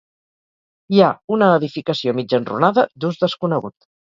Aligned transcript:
Hi 0.95 1.01
ha 1.03 1.09
una 1.37 1.49
edificació 1.57 2.15
mig 2.21 2.35
enrunada, 2.39 2.87
d'ús 3.05 3.23
desconegut. 3.27 3.79